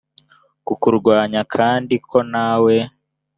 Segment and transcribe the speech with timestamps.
[0.65, 2.75] kukurwanya kandi ko nawe